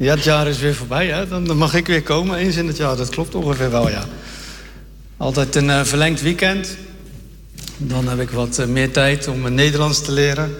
[0.00, 1.28] Ja, het jaar is weer voorbij, hè?
[1.28, 2.96] Dan, mag ik weer komen eens in het jaar.
[2.96, 4.04] Dat klopt ongeveer wel, ja.
[5.16, 6.76] Altijd een uh, verlengd weekend.
[7.76, 10.56] Dan heb ik wat uh, meer tijd om uh, Nederlands te leren.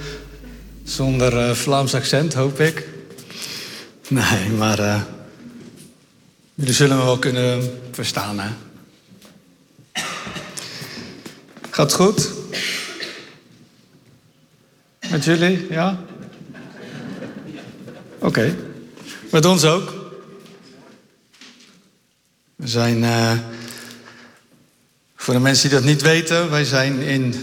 [0.85, 2.87] Zonder Vlaams accent, hoop ik.
[4.09, 5.07] Nee, maar
[6.55, 8.51] jullie zullen me wel kunnen verstaan, hè?
[11.71, 12.31] Gaat goed?
[15.11, 15.99] Met jullie, ja?
[18.19, 18.55] Oké.
[19.31, 19.95] Met ons ook.
[22.57, 23.33] We zijn, uh,
[25.17, 27.35] voor de mensen die dat niet weten, wij zijn in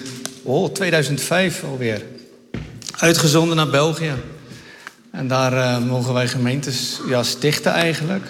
[0.44, 2.02] oh, 2005 alweer
[2.98, 4.14] uitgezonden naar België.
[5.12, 8.26] En daar uh, mogen wij gemeentes ja, stichten eigenlijk.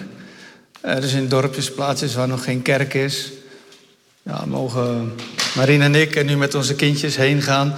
[0.84, 3.32] Uh, dus in dorpjes, plaatsjes waar nog geen kerk is.
[4.22, 5.12] Ja, mogen
[5.56, 7.74] Marine en ik en nu met onze kindjes heen gaan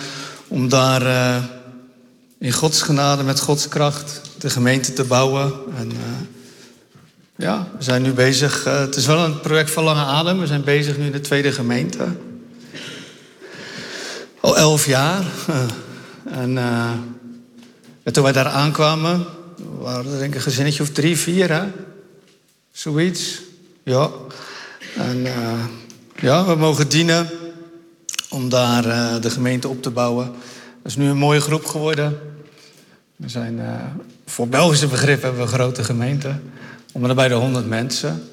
[0.48, 1.02] om daar
[2.40, 5.52] in Gods genade, met Gods kracht, de gemeente te bouwen.
[5.76, 5.98] En uh,
[7.36, 8.66] ja, we zijn nu bezig.
[8.66, 10.40] Uh, het is wel een project van lange adem.
[10.40, 12.06] We zijn bezig nu in de tweede gemeente.
[14.40, 15.24] Al elf jaar.
[15.50, 15.62] Uh,
[16.24, 16.58] en,
[18.02, 19.26] en, toen wij daar aankwamen,
[19.78, 21.62] waren er denk ik een gezinnetje of drie, vier, hè?
[22.72, 23.40] Zoiets.
[23.82, 24.10] Ja.
[24.96, 25.26] En
[26.20, 27.30] ja, we mogen dienen
[28.28, 28.82] om daar
[29.20, 30.26] de gemeente op te bouwen.
[30.82, 32.29] Dat is nu een mooie groep geworden.
[33.20, 33.84] We zijn, uh,
[34.26, 36.38] voor Belgische begrip hebben we een grote gemeente.
[36.92, 38.28] Om en bij de 100 mensen.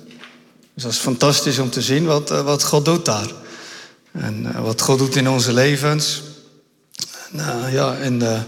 [0.74, 3.32] Dus dat is fantastisch om te zien wat, uh, wat God doet daar.
[4.12, 6.22] En uh, wat God doet in onze levens.
[7.32, 8.46] En, ja, en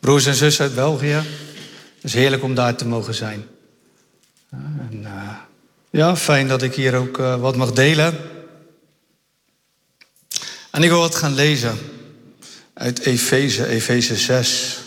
[0.00, 1.14] broers en zussen uit België.
[1.94, 3.46] Het is heerlijk om daar te mogen zijn.
[4.50, 5.06] En,
[5.90, 8.16] ja, fijn dat ik hier ook wat mag delen.
[10.70, 11.78] En ik wil wat gaan lezen
[12.74, 14.77] uit Efeze, Efeze 6.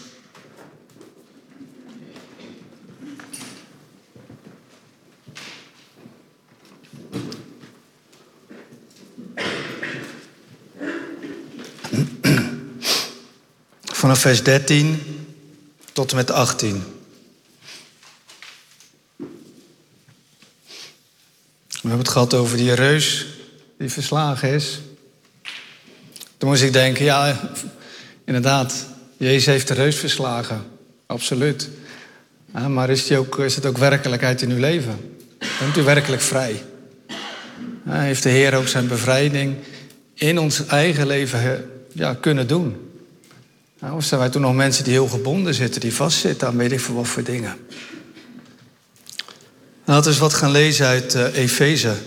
[14.01, 15.03] Vanaf vers 13
[15.93, 16.83] tot en met 18.
[19.17, 19.25] We
[21.81, 23.25] hebben het gehad over die reus
[23.77, 24.79] die verslagen is.
[26.37, 27.51] Toen moest ik denken, ja,
[28.25, 28.85] inderdaad,
[29.17, 30.63] Jezus heeft de reus verslagen.
[31.05, 31.69] Absoluut.
[32.67, 35.17] Maar is, die ook, is het ook werkelijkheid in uw leven?
[35.59, 36.63] Bent u werkelijk vrij?
[37.89, 39.55] Heeft de Heer ook zijn bevrijding
[40.13, 42.90] in ons eigen leven ja, kunnen doen?
[43.81, 46.71] Nou, of zijn wij toen nog mensen die heel gebonden zitten, die vastzitten aan weet
[46.71, 47.57] ik veel wat voor dingen?
[49.85, 51.87] Laten we eens wat gaan lezen uit uh, Efeze.
[51.87, 51.97] Het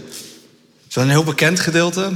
[0.88, 2.12] is wel een heel bekend gedeelte.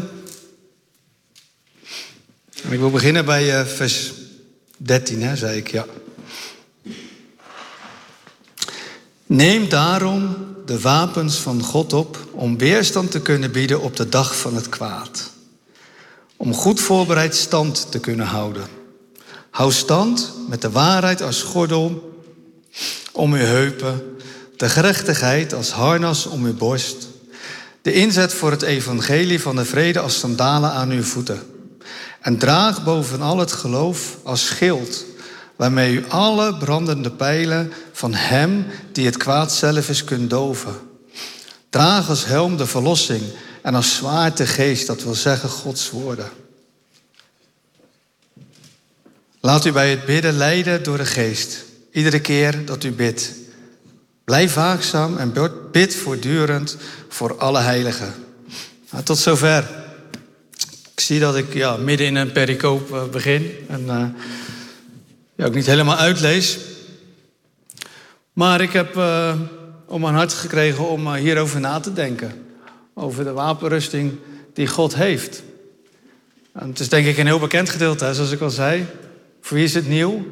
[2.63, 4.13] En ik wil beginnen bij uh, vers
[4.77, 5.87] 13, hè, zei ik, ja.
[9.27, 10.37] Neem daarom
[10.67, 14.69] de wapens van God op om weerstand te kunnen bieden op de dag van het
[14.69, 15.31] kwaad.
[16.37, 18.79] Om goed voorbereid stand te kunnen houden.
[19.59, 22.13] Hou stand met de waarheid als gordel
[23.13, 24.17] om uw heupen,
[24.57, 27.09] de gerechtigheid als harnas om uw borst,
[27.83, 31.43] de inzet voor het evangelie van de vrede als sandalen aan uw voeten.
[32.21, 35.05] En draag bovenal het geloof als schild,
[35.57, 40.75] waarmee u alle brandende pijlen van Hem die het kwaad zelf is kunt doven.
[41.71, 43.23] Draag als helm de verlossing
[43.63, 46.29] en als zwaard de geest, dat wil zeggen Gods woorden.
[49.41, 51.65] Laat u bij het bidden leiden door de geest.
[51.93, 53.32] Iedere keer dat u bidt.
[54.25, 55.32] Blijf waakzaam en
[55.72, 56.76] bid voortdurend
[57.09, 58.15] voor alle heiligen.
[58.91, 59.71] Nou, tot zover.
[60.93, 63.53] Ik zie dat ik ja, midden in een pericoop uh, begin.
[63.69, 64.04] En uh,
[65.34, 66.59] ja, ook niet helemaal uitlees.
[68.32, 69.34] Maar ik heb uh,
[69.87, 72.47] om mijn hart gekregen om hierover na te denken.
[72.94, 74.12] Over de wapenrusting
[74.55, 75.43] die God heeft.
[76.53, 78.87] En het is denk ik een heel bekend gedeelte, zoals ik al zei.
[79.40, 80.26] Voor wie is het nieuw?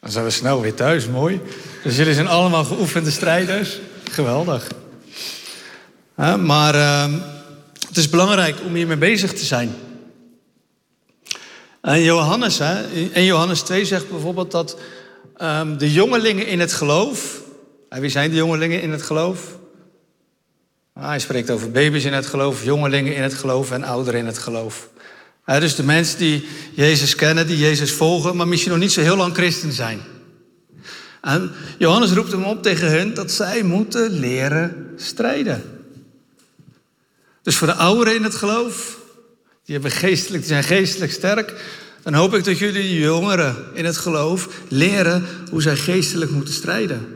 [0.00, 1.40] Dan zijn we snel weer thuis, mooi.
[1.82, 3.78] Dus jullie zijn allemaal geoefende strijders.
[4.10, 4.70] Geweldig.
[6.38, 7.12] maar uh,
[7.88, 9.74] het is belangrijk om hiermee bezig te zijn.
[11.80, 14.76] En Johannes, hè, in Johannes 2 zegt bijvoorbeeld dat
[15.42, 17.40] um, de jongelingen in het geloof.
[17.88, 19.58] En wie zijn de jongelingen in het geloof?
[20.92, 24.26] Ah, hij spreekt over baby's in het geloof, jongelingen in het geloof en ouderen in
[24.26, 24.88] het geloof
[25.56, 29.16] dus de mensen die Jezus kennen, die Jezus volgen, maar misschien nog niet zo heel
[29.16, 30.00] lang christen zijn.
[31.20, 35.62] En Johannes roept hem op tegen hen dat zij moeten leren strijden.
[37.42, 38.98] Dus voor de ouderen in het geloof,
[39.64, 41.54] die, hebben geestelijk, die zijn geestelijk sterk,
[42.02, 47.06] dan hoop ik dat jullie jongeren in het geloof leren hoe zij geestelijk moeten strijden.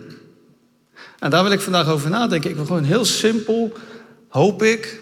[1.18, 2.50] En daar wil ik vandaag over nadenken.
[2.50, 3.72] Ik wil gewoon heel simpel,
[4.28, 5.00] hoop ik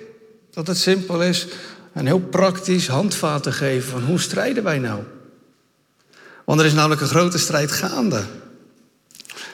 [0.51, 1.47] dat het simpel is,
[1.95, 5.03] een heel praktisch handvaten geven van hoe strijden wij nou?
[6.45, 8.25] Want er is namelijk een grote strijd gaande.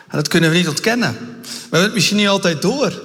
[0.08, 1.12] En dat kunnen we niet ontkennen.
[1.42, 3.02] We hebben het misschien niet altijd door.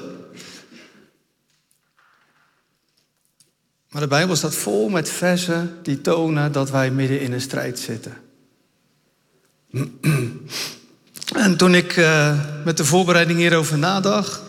[3.89, 7.79] Maar de Bijbel staat vol met versen die tonen dat wij midden in een strijd
[7.79, 8.17] zitten.
[11.35, 14.41] En toen ik uh, met de voorbereiding hierover nadacht,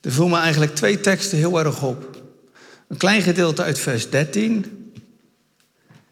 [0.00, 2.22] er viel me eigenlijk twee teksten heel erg op.
[2.88, 4.92] Een klein gedeelte uit vers 13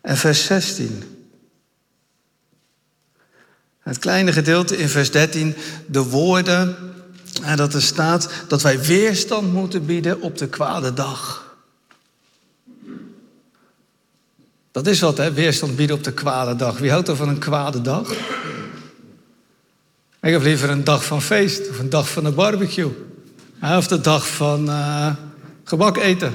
[0.01, 1.03] en vers 16.
[3.79, 5.55] Het kleine gedeelte in vers 13,
[5.87, 6.77] de woorden,
[7.43, 11.51] en dat er staat dat wij weerstand moeten bieden op de kwade dag.
[14.73, 15.33] Dat is wat, hè?
[15.33, 16.79] Weerstand bieden op de kwade dag.
[16.79, 18.11] Wie houdt er van een kwade dag?
[20.21, 22.91] Ik heb liever een dag van feest of een dag van een barbecue.
[23.63, 25.15] Of de dag van uh,
[25.65, 26.35] gebak eten.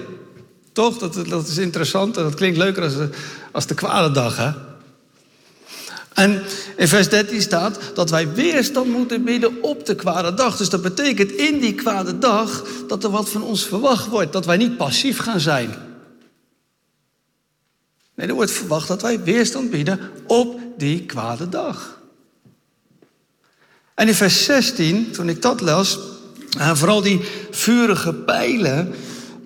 [0.77, 0.97] Toch?
[0.97, 3.09] Dat, dat is interessant en dat klinkt leuker als de,
[3.51, 4.37] als de kwade dag.
[4.37, 4.51] Hè?
[6.13, 6.43] En
[6.75, 10.57] in vers 13 staat dat wij weerstand moeten bieden op de kwade dag.
[10.57, 14.33] Dus dat betekent in die kwade dag dat er wat van ons verwacht wordt.
[14.33, 15.75] Dat wij niet passief gaan zijn.
[18.15, 21.99] Nee, er wordt verwacht dat wij weerstand bieden op die kwade dag.
[23.93, 25.99] En in vers 16, toen ik dat las,
[26.57, 27.21] en vooral die
[27.51, 28.95] vurige pijlen,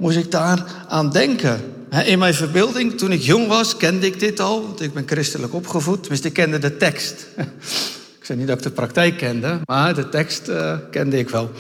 [0.02, 1.62] moest ik daar aan denken.
[2.06, 5.54] In mijn verbeelding, toen ik jong was, kende ik dit al, want ik ben christelijk
[5.54, 6.08] opgevoed.
[6.08, 7.26] Dus ik kende de tekst.
[8.20, 11.52] Ik zei niet dat ik de praktijk kende, maar de tekst uh, kende ik wel.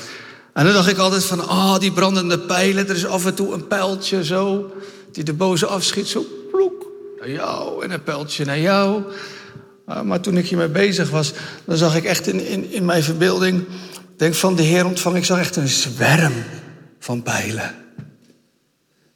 [0.53, 3.53] En dan dacht ik altijd van, ah, die brandende pijlen, er is af en toe
[3.53, 4.71] een pijltje zo,
[5.11, 6.85] die de boze afschiet, zo ploek,
[7.19, 9.01] naar jou en een pijltje naar jou.
[9.89, 11.33] Uh, maar toen ik hiermee bezig was,
[11.65, 13.63] dan zag ik echt in, in, in mijn verbeelding,
[14.17, 16.33] denk van de Heer ontvang, ik zag echt een zwerm
[16.99, 17.75] van pijlen.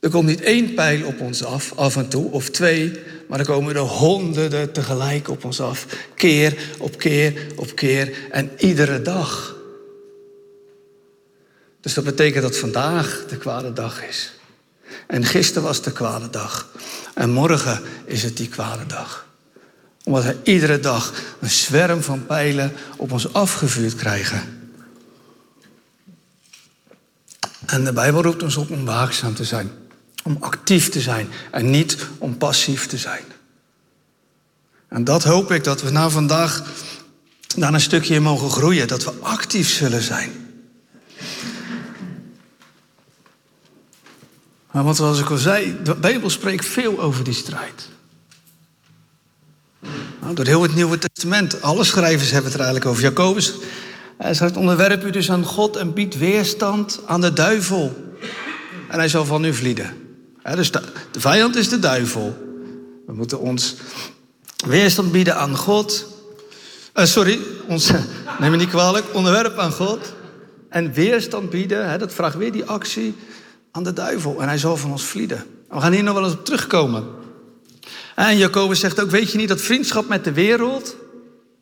[0.05, 3.45] Er komt niet één pijl op ons af, af en toe, of twee, maar er
[3.45, 5.85] komen er honderden tegelijk op ons af.
[6.15, 9.55] Keer op keer op keer en iedere dag.
[11.81, 14.33] Dus dat betekent dat vandaag de kwade dag is.
[15.07, 16.69] En gisteren was de kwade dag.
[17.13, 19.27] En morgen is het die kwade dag.
[20.03, 24.69] Omdat we iedere dag een zwerm van pijlen op ons afgevuurd krijgen.
[27.65, 29.83] En de Bijbel roept ons op om waakzaam te zijn.
[30.25, 33.24] Om actief te zijn en niet om passief te zijn.
[34.88, 36.63] En dat hoop ik dat we na vandaag
[37.56, 38.88] daar een stukje mogen groeien.
[38.88, 40.31] Dat we actief zullen zijn.
[44.72, 47.89] Maar zoals ik al zei, de Bijbel spreekt veel over die strijd.
[50.22, 53.04] Nou, door heel het Nieuwe Testament, alle schrijvers hebben het er eigenlijk over.
[53.04, 53.54] Jacobus
[54.18, 58.16] hij zegt, onderwerp u dus aan God en biedt weerstand aan de duivel.
[58.89, 60.04] En hij zal van u vlieden
[60.53, 60.81] dus de,
[61.12, 62.38] vijand is de duivel.
[63.06, 63.75] We moeten ons
[64.65, 66.06] weerstand bieden aan God.
[66.95, 67.92] Uh, sorry, ons,
[68.39, 69.06] neem me niet kwalijk.
[69.13, 70.13] Onderwerp aan God.
[70.69, 73.15] En weerstand bieden, dat vraagt weer die actie
[73.71, 74.42] aan de duivel.
[74.42, 75.45] En hij zal van ons vlieden.
[75.69, 77.07] We gaan hier nog wel eens op terugkomen.
[78.15, 80.96] En Jacobus zegt ook, weet je niet dat vriendschap met de wereld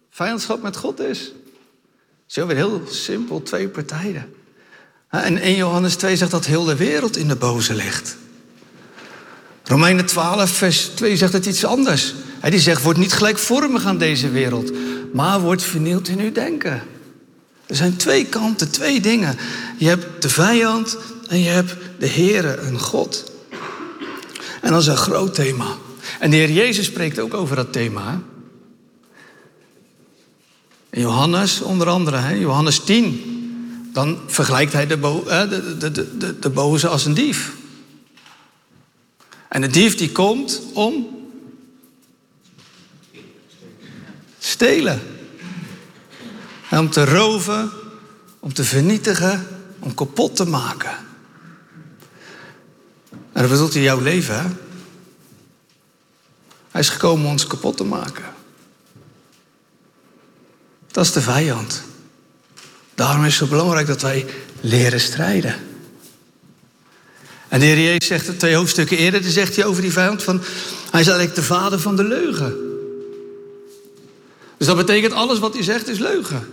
[0.09, 1.31] vijandschap met God is?
[2.25, 4.33] Zo weer heel simpel, twee partijen.
[5.09, 8.17] En 1 Johannes 2 zegt dat heel de wereld in de boze ligt.
[9.63, 12.13] Romeinen 12, vers 2 zegt het iets anders.
[12.39, 14.71] Hij zegt, word niet gelijkvormig aan deze wereld,
[15.13, 16.81] maar word vernield in uw denken.
[17.65, 19.37] Er zijn twee kanten, twee dingen.
[19.77, 23.31] Je hebt de vijand en je hebt de Heere, een God.
[24.61, 25.65] En dat is een groot thema.
[26.19, 28.21] En de Heer Jezus spreekt ook over dat thema.
[30.89, 32.33] In Johannes onder andere, hè?
[32.33, 33.89] Johannes 10.
[33.93, 34.87] Dan vergelijkt hij
[36.39, 37.53] de boze als een dief.
[39.53, 41.07] En de dief die komt om
[44.39, 45.01] stelen.
[46.69, 47.71] En om te roven,
[48.39, 49.47] om te vernietigen,
[49.79, 50.95] om kapot te maken.
[53.09, 54.47] En dat bedoelt hij jouw leven, hè?
[56.71, 58.25] Hij is gekomen om ons kapot te maken.
[60.91, 61.83] Dat is de vijand.
[62.95, 64.25] Daarom is het zo belangrijk dat wij
[64.61, 65.72] leren strijden.
[67.53, 70.41] En de Heer Jezus zegt twee hoofdstukken eerder, dan zegt hij over die vijand van,
[70.91, 72.55] hij is eigenlijk de vader van de leugen.
[74.57, 76.47] Dus dat betekent alles wat hij zegt is leugen.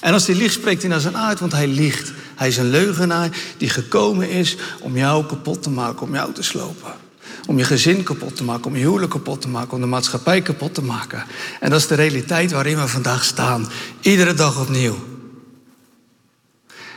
[0.00, 2.12] En als hij liegt, spreekt hij naar zijn aard, want hij liegt.
[2.34, 6.42] Hij is een leugenaar die gekomen is om jou kapot te maken, om jou te
[6.42, 6.92] slopen.
[7.46, 10.42] Om je gezin kapot te maken, om je huwelijk kapot te maken, om de maatschappij
[10.42, 11.24] kapot te maken.
[11.60, 13.68] En dat is de realiteit waarin we vandaag staan.
[14.00, 15.11] Iedere dag opnieuw.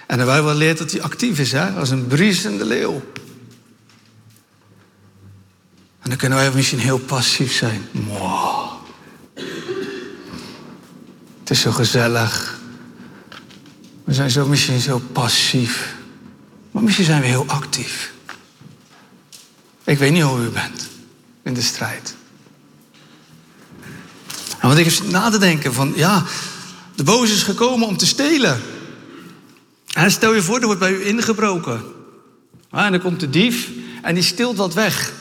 [0.08, 1.70] En de Bijbel leert dat hij actief is, hè?
[1.72, 3.04] als een briesende leeuw.
[6.02, 7.88] En dan kunnen wij misschien heel passief zijn.
[7.92, 8.72] Wow.
[11.40, 12.60] Het is zo gezellig.
[14.04, 15.96] We zijn zo misschien zo passief.
[16.72, 18.14] Maar misschien zijn we heel actief.
[19.84, 20.88] Ik weet niet hoe u bent
[21.44, 22.16] in de strijd.
[24.60, 26.26] En wat ik heb na te denken van, ja,
[26.96, 28.62] de boze is gekomen om te stelen.
[30.08, 31.84] Stel je voor, er wordt bij u ingebroken.
[32.72, 33.70] En dan komt de dief
[34.02, 35.14] en die stilt wat weg.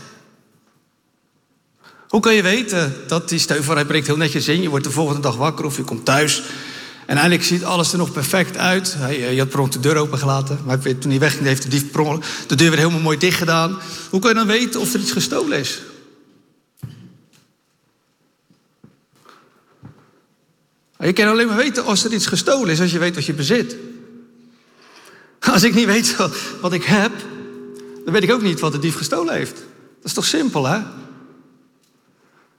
[2.09, 4.90] Hoe kan je weten dat die, voor, hij breekt heel netjes in, je wordt de
[4.90, 6.43] volgende dag wakker of je komt thuis.
[7.07, 8.97] En eigenlijk ziet alles er nog perfect uit.
[9.00, 10.59] Eh, je had per de deur opengelaten.
[10.64, 11.90] Maar toen hij wegging, heeft de dief
[12.47, 13.78] de deur weer helemaal mooi dicht gedaan.
[14.11, 15.83] Hoe kan je dan weten of er iets gestolen is?
[20.99, 23.33] Je kan alleen maar weten als er iets gestolen is, als je weet wat je
[23.33, 23.76] bezit.
[25.52, 26.16] Als ik niet weet
[26.60, 27.12] wat ik heb,
[28.04, 29.54] dan weet ik ook niet wat de dief gestolen heeft.
[29.54, 30.80] Dat is toch simpel, hè?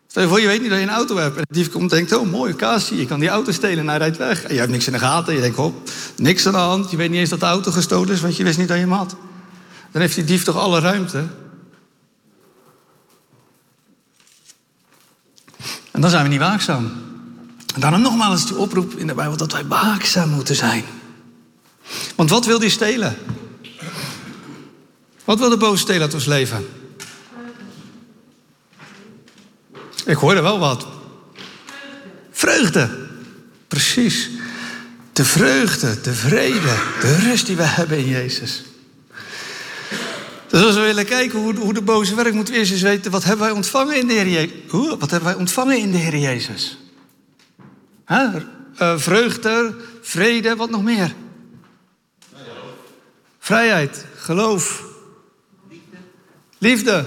[0.08, 1.36] Stel je voor, je weet niet dat je een auto hebt.
[1.36, 3.88] En de dief komt en denkt, oh mooi, Kasi, je kan die auto stelen en
[3.88, 4.44] hij rijdt weg.
[4.44, 5.34] En je hebt niks in de gaten.
[5.34, 6.92] Je denkt, hop, niks aan de hand.
[6.92, 8.84] Je weet niet eens dat de auto gestolen is, want je wist niet dat je
[8.84, 9.16] hem had.
[9.92, 11.28] Dan heeft die dief toch alle ruimte.
[15.92, 16.92] En dan zijn we niet waakzaam.
[17.74, 20.84] En daarom nogmaals die oproep in de Bijbel dat wij waakzaam moeten zijn.
[22.16, 23.18] Want wat wil die stelen?
[25.24, 26.68] Wat wil de boze stelen uit ons leven?
[30.06, 30.88] Ik hoorde wel wat.
[32.32, 33.08] Vreugde.
[33.68, 34.30] Precies.
[35.14, 38.64] De vreugde, de vrede, de rust die we hebben in Jezus.
[40.48, 43.12] Dus als we willen kijken hoe, hoe de boze werkt, moeten we eerst eens weten...
[43.12, 44.52] wat hebben wij ontvangen in de Heer Jezus?
[45.00, 46.78] Wat hebben wij ontvangen in de Heer Jezus?
[48.12, 51.14] Uh, vreugde, vrede, wat nog meer?
[53.46, 54.84] Vrijheid, geloof.
[55.70, 55.98] Liefde.
[56.58, 57.06] Liefde.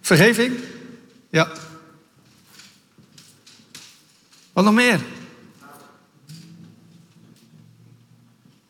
[0.00, 0.58] Vergeving?
[1.30, 1.48] Ja.
[4.52, 5.00] Wat nog meer?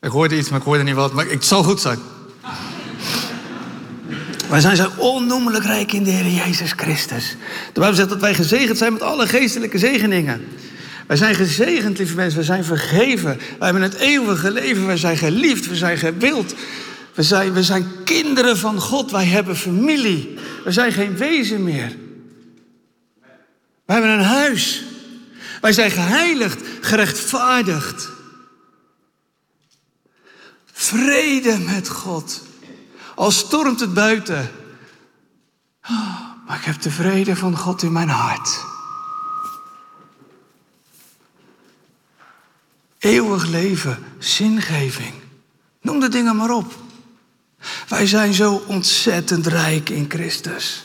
[0.00, 1.12] Ik hoorde iets, maar ik hoorde niet wat.
[1.12, 1.98] Maar het zal goed zijn.
[4.48, 7.36] Wij zijn zo onnoemelijk rijk in de Heer Jezus Christus.
[7.72, 10.48] De Bijbel zegt dat wij gezegend zijn met alle geestelijke zegeningen.
[11.06, 12.38] Wij zijn gezegend, lieve mensen.
[12.38, 13.36] We zijn vergeven.
[13.36, 14.86] Wij hebben het eeuwige leven.
[14.86, 15.66] Wij zijn geliefd.
[15.66, 16.54] We zijn gewild.
[17.14, 19.10] We zijn, zijn kinderen van God.
[19.10, 20.38] Wij hebben familie.
[20.64, 21.96] We zijn geen wezen meer.
[23.86, 24.84] We hebben een huis.
[25.60, 28.08] Wij zijn geheiligd, gerechtvaardigd.
[30.72, 32.42] Vrede met God.
[33.14, 34.50] Al stormt het buiten.
[36.46, 38.64] Maar ik heb de vrede van God in mijn hart.
[43.06, 45.14] Eeuwig leven, zingeving.
[45.80, 46.74] Noem de dingen maar op.
[47.88, 50.84] Wij zijn zo ontzettend rijk in Christus.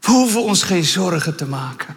[0.00, 1.96] We hoeven ons geen zorgen te maken.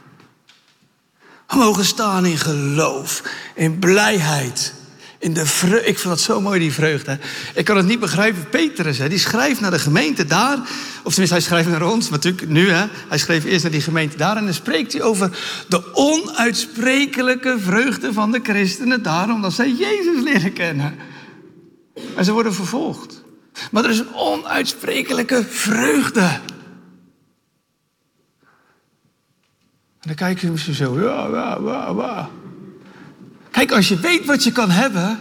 [1.47, 3.23] We mogen staan in geloof,
[3.55, 4.73] in blijheid,
[5.19, 5.41] in de.
[5.85, 7.19] Ik vind dat zo mooi, die vreugde.
[7.55, 8.49] Ik kan het niet begrijpen.
[8.49, 10.57] Petrus, hè, die schrijft naar de gemeente daar.
[11.03, 12.69] Of tenminste, hij schrijft naar ons, maar natuurlijk nu.
[12.69, 14.37] Hè, hij schreef eerst naar die gemeente daar.
[14.37, 19.03] En dan spreekt hij over de onuitsprekelijke vreugde van de christenen.
[19.03, 20.95] Daarom dat zij Jezus leren kennen.
[22.15, 23.23] En ze worden vervolgd.
[23.71, 26.39] Maar er is een onuitsprekelijke vreugde.
[29.99, 32.29] En dan kijk je misschien zo, ja, ja, ja, ja.
[33.59, 35.19] Kijk, als je weet wat je kan hebben,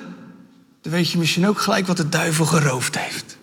[0.83, 3.37] dan weet je misschien ook gelijk wat de duivel geroofd heeft.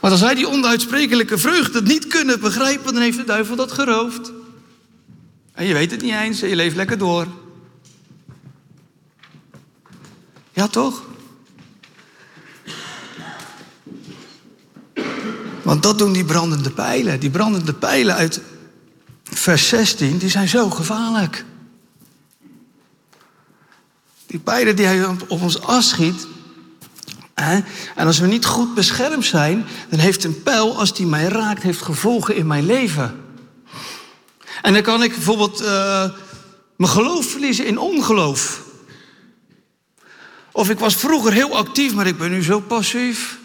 [0.00, 4.32] Want als wij die onuitsprekelijke vreugde niet kunnen begrijpen, dan heeft de duivel dat geroofd.
[5.52, 7.26] En je weet het niet eens en je leeft lekker door.
[10.52, 11.02] Ja, toch?
[15.62, 17.20] Want dat doen die brandende pijlen.
[17.20, 18.40] Die brandende pijlen uit
[19.24, 21.44] vers 16, die zijn zo gevaarlijk.
[24.30, 26.26] Die pijlen die hij op ons afschiet.
[27.34, 31.62] En als we niet goed beschermd zijn, dan heeft een pijl, als die mij raakt,
[31.62, 33.24] heeft gevolgen in mijn leven.
[34.62, 36.10] En dan kan ik bijvoorbeeld uh,
[36.76, 38.62] mijn geloof verliezen in ongeloof.
[40.52, 43.38] Of ik was vroeger heel actief, maar ik ben nu zo passief.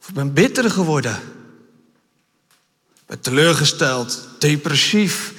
[0.00, 1.20] Of ik ben bitter geworden.
[3.06, 5.32] Ben teleurgesteld, depressief.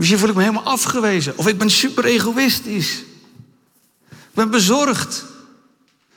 [0.00, 1.38] Misschien voel ik me helemaal afgewezen.
[1.38, 2.98] Of ik ben super egoïstisch.
[4.10, 5.24] Ik ben bezorgd.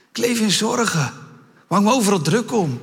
[0.09, 1.13] Ik leef in zorgen.
[1.67, 2.81] Maak me overal druk om.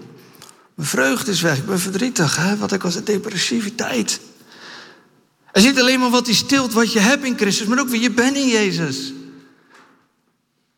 [0.74, 1.58] Mijn vreugde is weg.
[1.58, 2.36] Ik ben verdrietig.
[2.36, 2.56] Hè?
[2.56, 4.20] Wat ik was een depressiviteit.
[5.52, 8.00] Er zit alleen maar wat die stilt wat je hebt in Christus, maar ook wie
[8.00, 9.12] je bent in Jezus.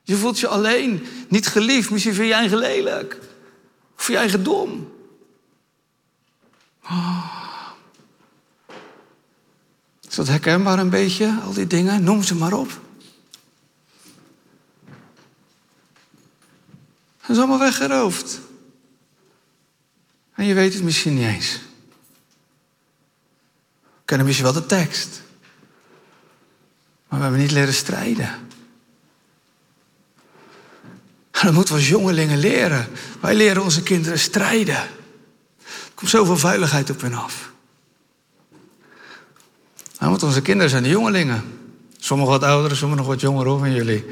[0.02, 3.18] Je voelt je alleen, niet geliefd, misschien vind je eigen lelijk.
[3.98, 4.92] Of je eigen dom.
[6.84, 7.41] Oh.
[10.12, 12.04] Is dat herkenbaar een beetje, al die dingen?
[12.04, 12.80] Noem ze maar op.
[17.20, 18.40] Dat is allemaal weggeroofd.
[20.34, 21.60] En je weet het misschien niet eens.
[23.80, 25.22] We kennen misschien wel de tekst.
[27.08, 28.28] Maar we hebben niet leren strijden.
[31.30, 32.88] En dat moeten we als jongelingen leren.
[33.20, 34.76] Wij leren onze kinderen strijden.
[34.76, 37.51] Er komt zoveel veiligheid op hen af.
[40.02, 41.42] Nou, want onze kinderen zijn de jongelingen.
[41.98, 44.04] Sommigen wat ouderen, sommigen nog wat jonger hoor van jullie.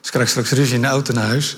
[0.00, 1.56] Dus krijg straks ruzie in de auto naar huis.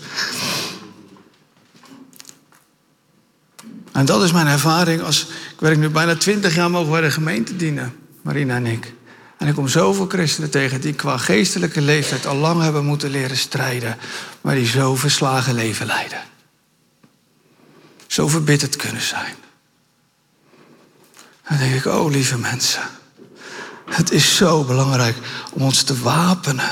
[3.92, 5.22] En dat is mijn ervaring als...
[5.22, 7.96] Ik werk nu bijna twintig jaar mogen wij de gemeente dienen.
[8.22, 8.92] Marina en ik.
[9.38, 13.36] En ik kom zoveel christenen tegen die qua geestelijke leeftijd al lang hebben moeten leren
[13.36, 13.96] strijden.
[14.40, 16.20] Maar die zo verslagen leven leiden.
[18.06, 19.34] Zo verbitterd kunnen zijn.
[21.48, 23.00] Dan denk ik, oh lieve mensen.
[23.84, 25.16] Het is zo belangrijk
[25.52, 26.70] om ons te wapenen.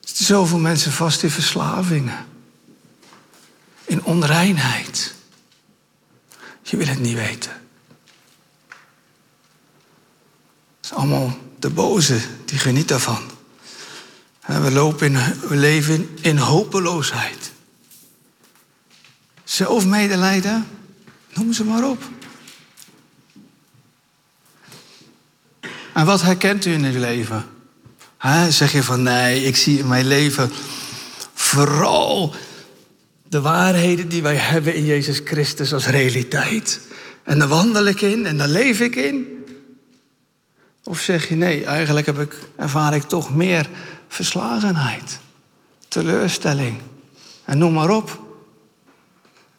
[0.00, 2.26] Er zitten zoveel mensen vast in verslavingen.
[3.84, 5.14] In onreinheid.
[6.62, 7.50] Je wil het niet weten.
[10.76, 13.22] Het is allemaal de boze die geniet daarvan.
[14.46, 17.52] We, lopen in, we leven in hopeloosheid.
[19.44, 20.66] Zelfmedelijden,
[21.34, 22.02] noem ze maar op.
[25.94, 27.44] En wat herkent u in uw leven?
[28.48, 30.50] zeg je van nee, ik zie in mijn leven
[31.34, 32.34] vooral
[33.28, 36.80] de waarheden die wij hebben in Jezus Christus als realiteit.
[37.22, 39.44] En daar wandel ik in en daar leef ik in.
[40.84, 43.68] Of zeg je nee, eigenlijk heb ik, ervaar ik toch meer
[44.08, 45.18] verslagenheid,
[45.88, 46.80] teleurstelling
[47.44, 48.22] en noem maar op.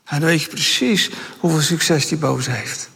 [0.05, 1.09] En dan weet je precies
[1.39, 2.89] hoeveel succes die boos heeft.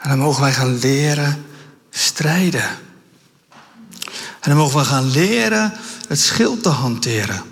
[0.00, 1.44] En dan mogen wij gaan leren
[1.90, 2.68] strijden.
[4.40, 5.72] En dan mogen we gaan leren
[6.08, 7.42] het schild te hanteren.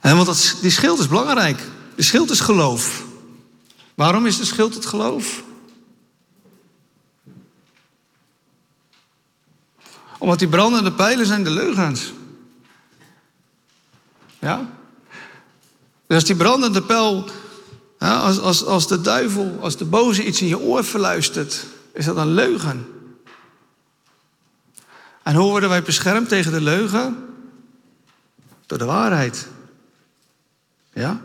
[0.00, 1.62] En want dat, die schild is belangrijk.
[1.94, 3.02] De schild is geloof.
[3.94, 5.42] Waarom is de schild het geloof?
[10.18, 12.12] Omdat die brandende pijlen zijn de leugens.
[14.38, 14.70] Ja?
[16.06, 17.28] Dus als die brandende pijl
[18.08, 22.16] als, als, als de duivel, als de boze iets in je oor verluistert, is dat
[22.16, 22.86] een leugen.
[25.22, 27.28] En hoe worden wij beschermd tegen de leugen?
[28.66, 29.46] Door de waarheid.
[30.92, 31.20] Ja?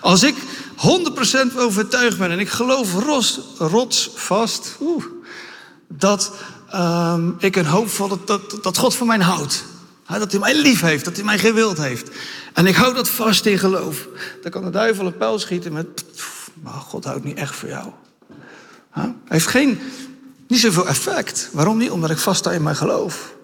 [0.00, 0.34] Als ik
[1.52, 5.04] 100% overtuigd ben en ik geloof rots, rotsvast oeh,
[5.88, 6.32] dat
[6.70, 9.64] ehm, ik een hoop van dat, dat, dat God van mij houdt.
[10.08, 12.10] Dat hij mij lief heeft, dat hij mij gewild heeft.
[12.52, 14.08] En ik hou dat vast in geloof.
[14.42, 16.04] Dan kan de duivel een pijl schieten met...
[16.62, 17.90] Maar God houdt niet echt voor jou.
[18.90, 19.78] Hij heeft geen,
[20.48, 21.48] niet zoveel effect.
[21.52, 21.90] Waarom niet?
[21.90, 23.34] Omdat ik vast sta in mijn geloof.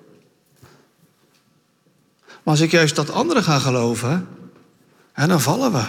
[2.27, 4.29] Maar als ik juist dat anderen ga geloven...
[5.15, 5.83] dan vallen we.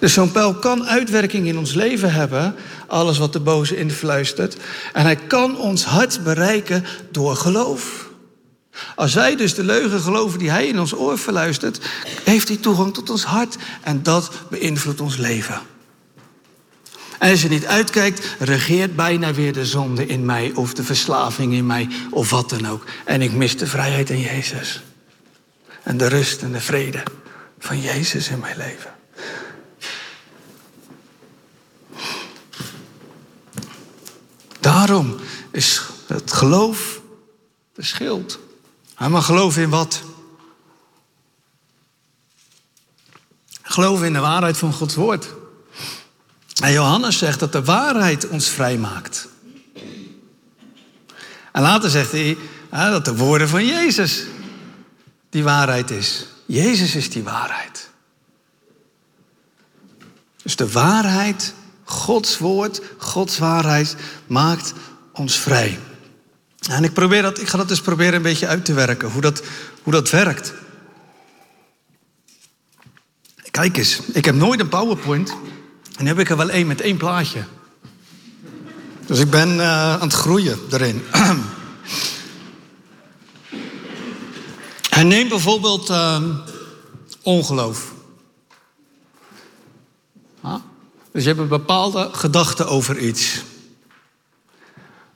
[0.00, 2.54] Dus zo'n pijl kan uitwerking in ons leven hebben,
[2.86, 4.56] alles wat de boze influistert.
[4.92, 8.10] En hij kan ons hart bereiken door geloof.
[8.94, 11.80] Als wij dus de leugen geloven die hij in ons oor verluistert,
[12.24, 15.60] heeft hij toegang tot ons hart en dat beïnvloedt ons leven.
[17.18, 21.52] En als je niet uitkijkt, regeert bijna weer de zonde in mij of de verslaving
[21.52, 22.84] in mij of wat dan ook.
[23.04, 24.82] En ik mis de vrijheid in Jezus.
[25.82, 27.02] En de rust en de vrede
[27.58, 28.94] van Jezus in mijn leven.
[34.60, 35.16] Daarom
[35.50, 37.00] is het geloof
[37.72, 38.38] de schild.
[39.10, 40.02] Mag geloven in wat?
[43.62, 45.28] Geloven in de waarheid van Gods woord.
[46.62, 49.28] En Johannes zegt dat de waarheid ons vrij maakt.
[51.52, 52.38] En later zegt hij
[52.70, 54.24] dat de woorden van Jezus
[55.30, 56.26] die waarheid is.
[56.46, 57.90] Jezus is die waarheid.
[60.42, 64.72] Dus de waarheid, Gods woord, Gods waarheid maakt
[65.12, 65.78] ons vrij.
[66.70, 69.20] En ik, probeer dat, ik ga dat dus proberen een beetje uit te werken, hoe
[69.20, 69.42] dat,
[69.82, 70.52] hoe dat werkt.
[73.50, 75.34] Kijk eens, ik heb nooit een PowerPoint.
[75.96, 77.44] En heb ik er wel één met één plaatje.
[79.06, 81.04] Dus ik ben uh, aan het groeien erin.
[84.90, 86.22] en neem bijvoorbeeld uh,
[87.22, 87.92] ongeloof.
[91.12, 93.42] Dus je hebt een bepaalde gedachte over iets.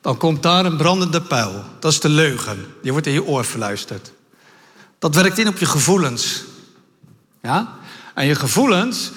[0.06, 1.64] Dan komt daar een brandende pijl.
[1.78, 2.74] Dat is de leugen.
[2.82, 4.12] Die wordt in je oor verluisterd.
[4.98, 6.44] Dat werkt in op je gevoelens.
[7.42, 7.74] Ja?
[8.14, 9.10] En je gevoelens,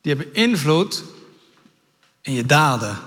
[0.00, 1.02] die hebben invloed
[2.22, 2.98] in je daden.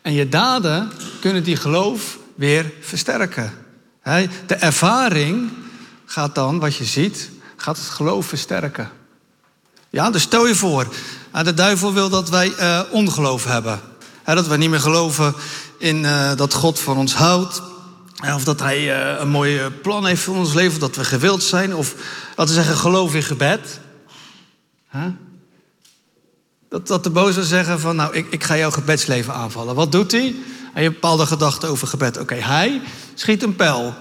[0.00, 3.52] En je daden kunnen die geloof weer versterken.
[4.46, 5.50] De ervaring
[6.04, 8.90] gaat dan, wat je ziet, gaat het geloof versterken.
[9.90, 10.94] Ja, dus stel je voor,
[11.42, 13.91] de duivel wil dat wij uh, ongeloof hebben.
[14.24, 15.34] Dat we niet meer geloven
[15.78, 17.62] in uh, dat God van ons houdt.
[18.34, 21.74] Of dat hij uh, een mooi plan heeft voor ons leven, dat we gewild zijn.
[21.74, 21.94] Of
[22.28, 23.80] laten we zeggen, geloof in gebed.
[26.68, 29.74] Dat, dat de boze zeggen van, nou, ik, ik ga jouw gebedsleven aanvallen.
[29.74, 30.34] Wat doet hij?
[30.72, 32.18] Hij heeft bepaalde gedachten over gebed.
[32.18, 32.82] Oké, hij
[33.14, 33.94] schiet een pijl.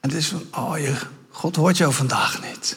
[0.00, 0.94] En het is van, oh, je,
[1.30, 2.76] God hoort jou vandaag niet.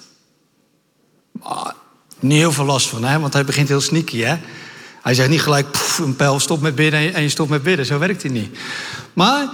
[1.31, 1.73] Maar,
[2.19, 3.19] niet heel veel last van, hè?
[3.19, 4.19] want hij begint heel sneaky.
[4.19, 4.37] Hè?
[5.01, 7.85] Hij zegt niet gelijk, een pijl, stop met bidden en je stopt met bidden.
[7.85, 8.57] Zo werkt hij niet.
[9.13, 9.47] Maar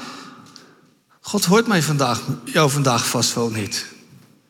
[1.22, 3.86] God hoort mij vandaag, jou vandaag vast wel niet.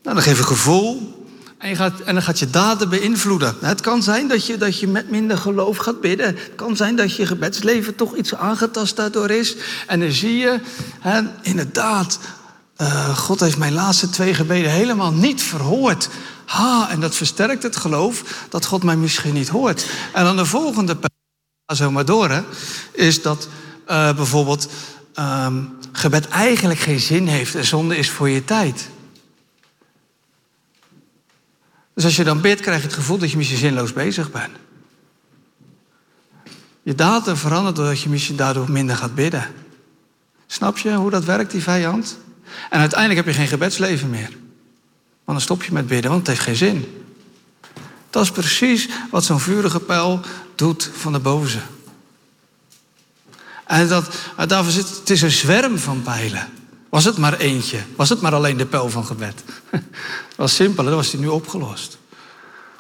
[0.04, 1.16] Nou, dan geef een gevoel
[1.58, 3.56] en, je gaat, en dan gaat je daden beïnvloeden.
[3.62, 6.26] Het kan zijn dat je, dat je met minder geloof gaat bidden.
[6.26, 9.56] Het kan zijn dat je gebedsleven toch iets aangetast daardoor is.
[9.88, 10.60] En dan zie je,
[11.00, 12.20] hè, inderdaad,
[12.78, 16.10] uh, God heeft mijn laatste twee gebeden helemaal niet verhoord.
[16.46, 19.86] Ha, en dat versterkt het geloof dat God mij misschien niet hoort.
[20.14, 20.98] En dan de volgende
[21.66, 22.42] ga zo maar door, hè,
[22.92, 23.48] is dat
[23.88, 24.70] uh, bijvoorbeeld
[25.20, 28.90] um, gebed eigenlijk geen zin heeft en zonde is voor je tijd.
[31.94, 34.58] Dus als je dan bidt, krijg je het gevoel dat je misschien zinloos bezig bent.
[36.84, 39.48] Je daden verandert doordat je misschien daardoor minder gaat bidden.
[40.48, 42.18] Snap je hoe dat werkt, die vijand?
[42.70, 44.30] En uiteindelijk heb je geen gebedsleven meer.
[45.26, 47.06] Dan stop je met bidden, want het heeft geen zin.
[48.10, 50.20] Dat is precies wat zo'n vurige pijl
[50.56, 51.60] doet van de boze.
[53.66, 54.16] En dat,
[54.48, 56.48] daarvoor zit, het is een zwerm van pijlen.
[56.90, 57.80] Was het maar eentje?
[57.96, 59.44] Was het maar alleen de pijl van gebed?
[59.72, 59.82] Dat
[60.36, 61.98] was simpel, dan was hij nu opgelost.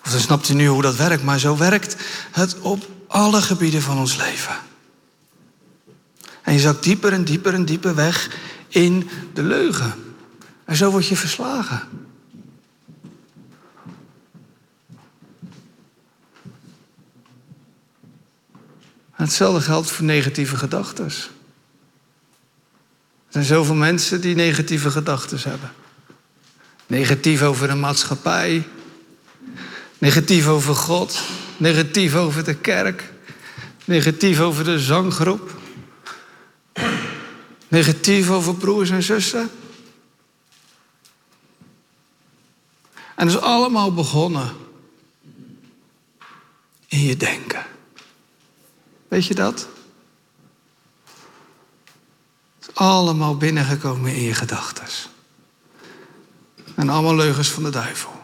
[0.05, 1.95] Of dan snapt hij nu hoe dat werkt, maar zo werkt
[2.31, 4.55] het op alle gebieden van ons leven.
[6.41, 8.29] En je zakt dieper en dieper en dieper weg
[8.67, 9.93] in de leugen.
[10.65, 11.81] En zo word je verslagen.
[19.15, 21.06] Hetzelfde geldt voor negatieve gedachten.
[21.06, 21.12] Er
[23.30, 25.71] zijn zoveel mensen die negatieve gedachten hebben.
[26.88, 28.67] Negatief over de maatschappij.
[29.97, 31.21] Negatief over God.
[31.58, 33.13] Negatief over de kerk.
[33.86, 35.56] Negatief over de zanggroep.
[37.67, 39.49] Negatief over broers en zussen.
[43.15, 44.54] En dat is allemaal begonnen
[46.88, 47.65] in je denken.
[49.07, 49.67] Weet je dat?
[52.59, 54.85] Het is allemaal binnengekomen in je gedachten.
[56.75, 58.23] En allemaal leugens van de duivel.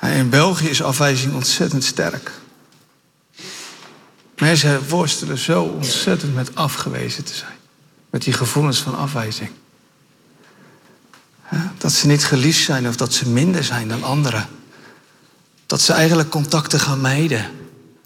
[0.00, 2.30] In België is afwijzing ontzettend sterk.
[4.36, 7.56] Mensen worstelen zo ontzettend met afgewezen te zijn.
[8.10, 9.50] Met die gevoelens van afwijzing.
[11.82, 14.48] Dat ze niet geliefd zijn of dat ze minder zijn dan anderen.
[15.66, 17.46] Dat ze eigenlijk contacten gaan mijden.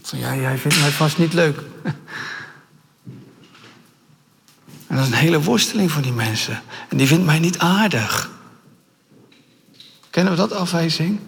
[0.03, 1.61] Van ja, jij vindt mij vast niet leuk.
[4.87, 6.63] En dat is een hele worsteling voor die mensen.
[6.89, 8.31] En die vindt mij niet aardig.
[10.11, 11.21] Kennen we dat afwijzing?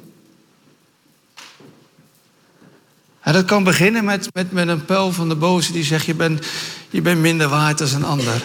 [3.21, 6.15] En dat kan beginnen met, met, met een pijl van de boze die zegt: je
[6.15, 6.47] bent,
[6.91, 8.43] je bent minder waard dan een ander.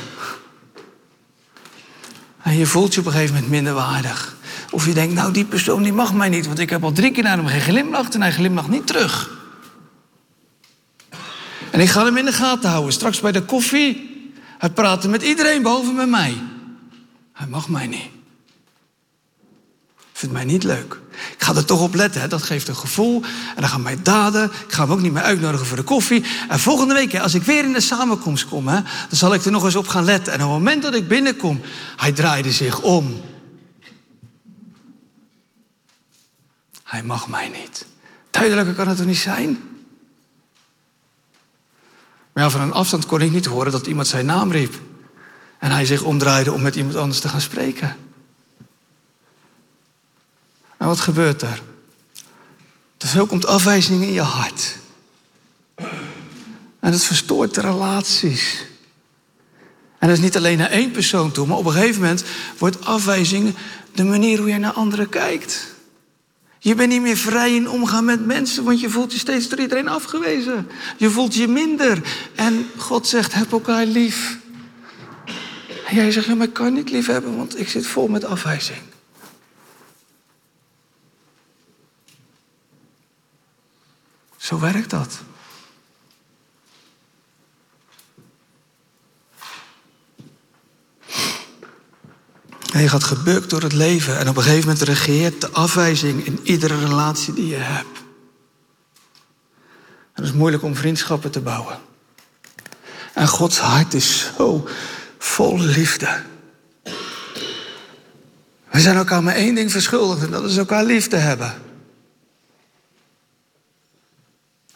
[2.43, 4.35] En je voelt je op een gegeven moment minder waardig.
[4.71, 7.11] Of je denkt, nou die persoon die mag mij niet, want ik heb al drie
[7.11, 9.29] keer naar hem geglimlacht en hij glimlacht niet terug.
[11.71, 12.93] En ik ga hem in de gaten houden.
[12.93, 14.11] Straks bij de koffie.
[14.57, 16.33] Hij praat met iedereen behalve met mij.
[17.33, 18.09] Hij mag mij niet
[20.23, 20.99] vindt mij niet leuk.
[21.11, 22.27] Ik ga er toch op letten, hè?
[22.27, 23.21] dat geeft een gevoel.
[23.55, 24.43] En dan gaan mijn daden.
[24.43, 26.23] Ik ga hem ook niet meer uitnodigen voor de koffie.
[26.49, 29.45] En volgende week, hè, als ik weer in de samenkomst kom, hè, dan zal ik
[29.45, 30.33] er nog eens op gaan letten.
[30.33, 31.61] En op het moment dat ik binnenkom,
[31.95, 33.21] hij draaide zich om.
[36.83, 37.85] Hij mag mij niet.
[38.29, 39.57] Duidelijker kan het toch niet zijn?
[42.33, 44.73] Maar ja, van een afstand kon ik niet horen dat iemand zijn naam riep.
[45.59, 47.95] En hij zich omdraaide om met iemand anders te gaan spreken.
[50.83, 51.61] En wat gebeurt er?
[52.97, 54.77] Te veel komt afwijzing in je hart.
[56.79, 58.65] En het verstoort de relaties.
[59.99, 62.23] En dat is niet alleen naar één persoon toe, maar op een gegeven moment
[62.57, 63.55] wordt afwijzing
[63.93, 65.73] de manier hoe je naar anderen kijkt.
[66.59, 69.59] Je bent niet meer vrij in omgaan met mensen, want je voelt je steeds door
[69.59, 70.67] iedereen afgewezen.
[70.97, 72.01] Je voelt je minder.
[72.35, 74.37] En God zegt: heb elkaar lief.
[75.87, 78.25] En jij zegt: ja, maar ik kan niet lief hebben, want ik zit vol met
[78.25, 78.92] afwijzing.
[84.43, 85.19] Zo werkt dat.
[92.71, 94.19] En je gaat gebukt door het leven.
[94.19, 97.97] En op een gegeven moment regeert de afwijzing in iedere relatie die je hebt.
[100.13, 101.79] En het is moeilijk om vriendschappen te bouwen.
[103.13, 104.67] En Gods hart is zo
[105.17, 106.21] vol liefde.
[108.69, 111.71] We zijn elkaar maar één ding verschuldigd en dat is elkaar lief te hebben.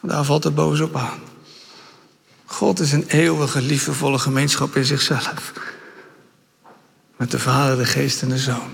[0.02, 1.20] Daar valt het boos op aan.
[2.46, 5.54] God is een eeuwige, liefdevolle gemeenschap in zichzelf.
[7.18, 8.74] Met de Vader, de Geest en de Zoon.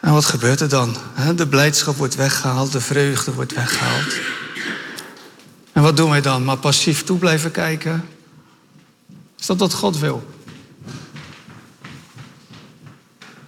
[0.00, 0.96] En wat gebeurt er dan?
[1.36, 4.14] De blijdschap wordt weggehaald, de vreugde wordt weggehaald.
[5.72, 6.44] En wat doen wij dan?
[6.44, 8.08] Maar passief toe blijven kijken?
[9.38, 10.34] Is dat wat God wil?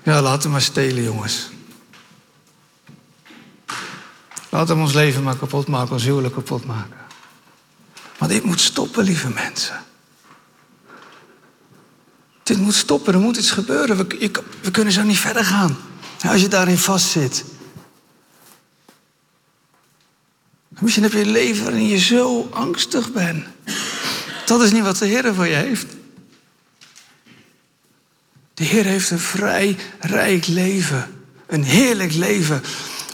[0.03, 1.52] Ja, laten we maar stelen, jongens.
[4.53, 6.97] Laten we ons leven maar kapot maken, ons huwelijk kapot maken.
[8.19, 9.85] Maar dit moet stoppen, lieve mensen.
[12.43, 13.97] Dit moet stoppen, er moet iets gebeuren.
[13.97, 14.31] We,
[14.63, 15.77] we kunnen zo niet verder gaan.
[16.29, 17.45] Als je daarin vastzit.
[20.69, 23.47] Misschien heb je een leven waarin je zo angstig bent.
[24.47, 25.87] Dat is niet wat de Heer voor je heeft.
[28.55, 31.25] De Heer heeft een vrij rijk leven.
[31.47, 32.63] Een heerlijk leven.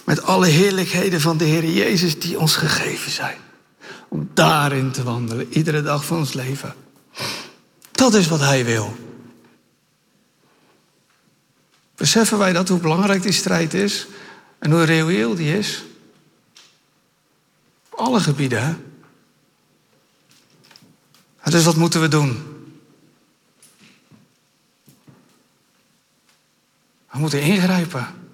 [0.08, 3.38] Met alle heerlijkheden van de Heer Jezus die ons gegeven zijn.
[4.08, 6.74] Om daarin te wandelen, iedere dag van ons leven.
[7.90, 8.96] Dat is wat Hij wil.
[11.94, 14.06] Beseffen wij dat, hoe belangrijk die strijd is
[14.58, 15.84] en hoe reëel die is?
[17.90, 18.74] Op alle gebieden, hè?
[21.50, 22.42] Dus wat moeten we doen?
[27.10, 28.27] We moeten ingrijpen.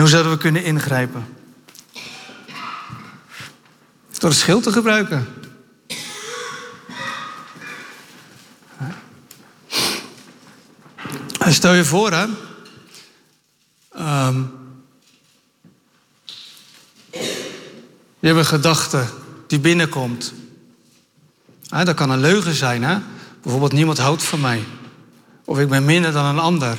[0.00, 1.26] En hoe zouden we kunnen ingrijpen?
[4.18, 5.26] Door het schild te gebruiken.
[11.48, 12.26] Stel je voor, hè.
[14.26, 14.52] Um,
[18.18, 19.06] je hebt een gedachte
[19.46, 20.32] die binnenkomt.
[21.68, 22.98] dat kan een leugen zijn, hè.
[23.42, 24.64] Bijvoorbeeld, niemand houdt van mij.
[25.44, 26.78] Of ik ben minder dan een ander.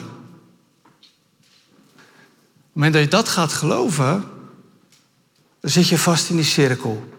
[2.71, 4.23] Het moment dat je dat gaat geloven,
[5.59, 7.09] dan zit je vast in die cirkel.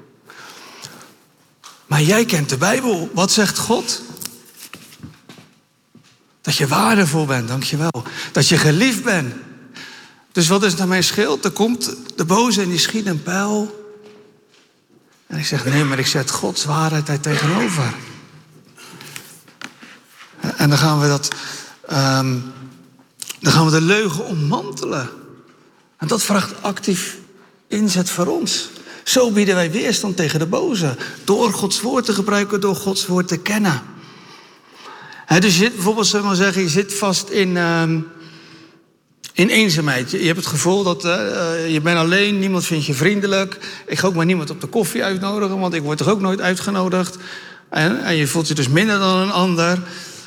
[1.87, 3.11] Maar jij kent de Bijbel.
[3.15, 4.03] Wat zegt God?
[6.41, 8.05] Dat je waardevol bent, dankjewel.
[8.33, 9.35] Dat je geliefd bent.
[10.33, 11.45] Dus wat is nou mijn schild?
[11.45, 13.91] Er komt de boze en die schiet een pijl.
[15.27, 17.95] En ik zeg, nee, maar ik zet Gods waarheid daar tegenover.
[20.57, 21.29] En dan gaan we dat,
[21.89, 22.39] ehm,
[23.41, 25.21] dan gaan we de leugen ommantelen.
[26.03, 27.17] En dat vraagt actief
[27.69, 28.69] inzet voor ons.
[29.05, 30.97] Zo bieden wij weerstand tegen de boze.
[31.25, 33.83] Door Gods woord te gebruiken, door Gods woord te kennen
[35.41, 37.83] dus je bijvoorbeeld, we maar zeggen, je zit vast in, uh,
[39.33, 40.11] in eenzaamheid.
[40.11, 41.13] Je, hebt het gevoel dat uh,
[41.69, 43.59] je bent alleen, niemand vindt je vriendelijk.
[43.87, 46.41] Ik ga ook maar niemand op de koffie uitnodigen, want ik word toch ook nooit
[46.41, 47.17] uitgenodigd.
[47.71, 49.79] En, en je voelt je dus minder dan een ander.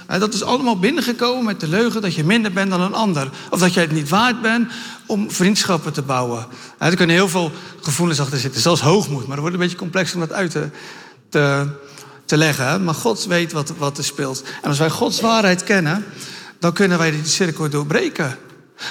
[0.08, 3.30] Dat is allemaal binnengekomen met de leugen dat je minder bent dan een ander.
[3.50, 4.72] Of dat jij het niet waard bent
[5.06, 6.46] om vriendschappen te bouwen.
[6.78, 9.22] er kunnen heel veel gevoelens achter zitten, zelfs hoogmoed.
[9.22, 10.58] Maar het wordt een beetje complex om dat uit
[11.30, 11.68] te,
[12.26, 12.84] te leggen.
[12.84, 14.44] Maar God weet wat, wat er speelt.
[14.62, 16.06] En als wij Gods waarheid kennen,
[16.60, 18.38] dan kunnen wij die cirkel doorbreken.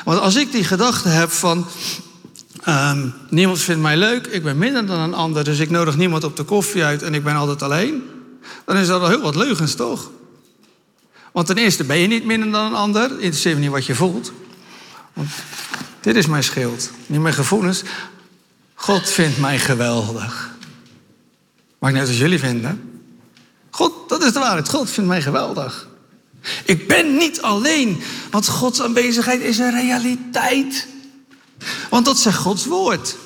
[0.05, 1.66] Want als ik die gedachte heb van.
[2.68, 6.24] Um, niemand vindt mij leuk, ik ben minder dan een ander, dus ik nodig niemand
[6.24, 8.03] op de koffie uit en ik ben altijd alleen.
[8.64, 10.11] Dan is dat al heel wat leugens, toch?
[11.35, 13.94] Want ten eerste ben je niet minder dan een ander, interesseert me niet wat je
[13.94, 14.33] voelt.
[15.12, 15.31] Want
[16.01, 17.83] dit is mijn schild, niet mijn gevoelens.
[18.75, 20.57] God vindt mij geweldig.
[21.79, 23.03] Maakt net als jullie vinden.
[23.70, 24.68] God, dat is de waarheid.
[24.68, 25.88] God vindt mij geweldig.
[26.64, 30.87] Ik ben niet alleen, want Gods aanwezigheid is een realiteit.
[31.90, 33.16] Want dat zegt Gods woord.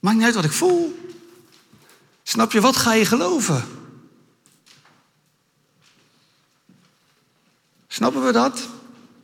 [0.00, 0.98] Maakt niet uit wat ik voel.
[2.22, 3.64] Snap je, wat ga je geloven?
[7.96, 8.68] Snappen we dat?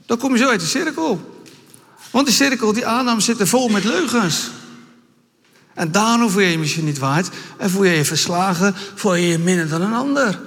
[0.06, 1.42] Dan kom je zo uit de cirkel.
[2.11, 4.50] Want die cirkel, die aanname zit er vol met leugens.
[5.74, 7.28] En daarom voel je je misschien niet waard.
[7.56, 10.40] En voel je je verslagen, voel je je minder dan een ander.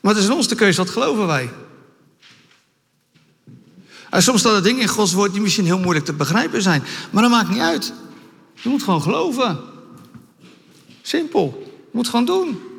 [0.00, 1.50] Maar het is ons de keuze, wat geloven wij?
[4.10, 6.82] En soms staan er dingen in Gods woord die misschien heel moeilijk te begrijpen zijn.
[7.10, 7.92] Maar dat maakt niet uit.
[8.54, 9.60] Je moet gewoon geloven.
[11.02, 11.62] Simpel.
[11.80, 12.69] Je moet gewoon doen.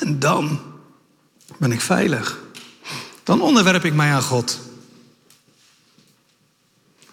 [0.00, 0.60] En dan
[1.56, 2.38] ben ik veilig.
[3.22, 4.60] Dan onderwerp ik mij aan God.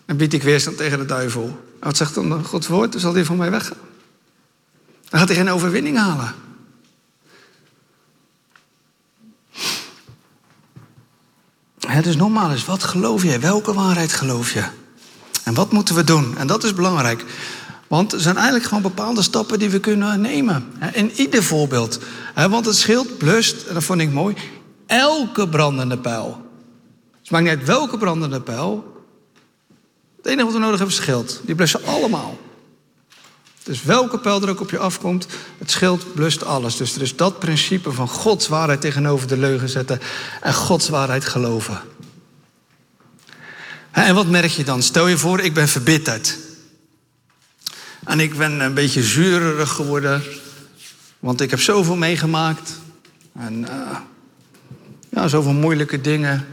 [0.05, 1.65] En bied ik weerstand tegen de duivel.
[1.79, 2.91] Wat zegt dan Gods woord?
[2.91, 3.77] Dan zal hij van mij weggaan.
[5.09, 6.33] Dan gaat hij geen overwinning halen.
[11.87, 13.39] Het is nogmaals, wat geloof je?
[13.39, 14.63] Welke waarheid geloof je?
[15.43, 16.37] En wat moeten we doen?
[16.37, 17.25] En dat is belangrijk.
[17.89, 20.73] Want er zijn eigenlijk gewoon bepaalde stappen die we kunnen nemen.
[20.93, 21.99] In ieder voorbeeld.
[22.35, 24.35] Want het schild blust, en dat vond ik mooi,
[24.85, 26.47] elke brandende pijl.
[27.19, 29.03] Het maakt niet uit welke brandende pijl.
[30.17, 31.41] Het enige wat we nodig hebben is schild.
[31.43, 32.37] Die blussen allemaal.
[33.63, 36.77] Dus welke pijl er ook op je afkomt, het schild blust alles.
[36.77, 39.99] Dus er is dat principe van Gods waarheid tegenover de leugen zetten
[40.41, 41.81] en Gods waarheid geloven.
[43.91, 44.81] En wat merk je dan?
[44.81, 46.37] Stel je voor, ik ben verbitterd.
[48.09, 50.23] En ik ben een beetje zuurig geworden,
[51.19, 52.79] want ik heb zoveel meegemaakt.
[53.39, 53.97] En uh,
[55.09, 56.45] ja, zoveel moeilijke dingen.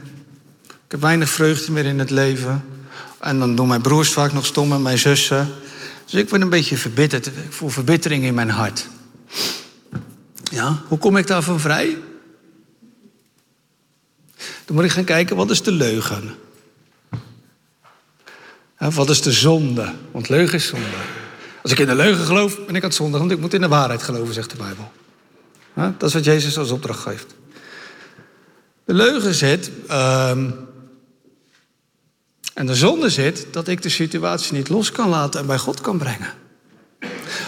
[0.65, 2.65] Ik heb weinig vreugde meer in het leven.
[3.19, 5.49] En dan doen mijn broers vaak nog stom en mijn zussen.
[6.05, 7.27] Dus ik ben een beetje verbitterd.
[7.27, 8.87] Ik voel verbittering in mijn hart.
[10.43, 11.97] Ja, hoe kom ik daarvan vrij?
[14.65, 16.35] Dan moet ik gaan kijken, wat is de leugen?
[18.79, 19.95] Wat is de zonde?
[20.11, 21.25] Want leugen is zonde.
[21.67, 23.61] Als ik in de leugen geloof, ben ik aan het zondigen, want ik moet in
[23.61, 24.93] de waarheid geloven, zegt de Bijbel.
[25.99, 27.35] Dat is wat Jezus als opdracht geeft.
[28.85, 30.55] De leugen zit, um,
[32.55, 35.81] en de zonde zit dat ik de situatie niet los kan laten en bij God
[35.81, 36.33] kan brengen.